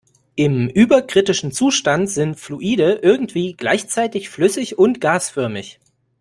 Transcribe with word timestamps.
Im 0.35 0.67
überkritischen 0.67 1.51
Zustand 1.51 2.09
sind 2.09 2.39
Fluide 2.39 3.01
irgendwie 3.03 3.53
gleichzeitig 3.53 4.29
flüssig 4.31 4.79
und 4.79 4.99
gasförmig. 4.99 5.79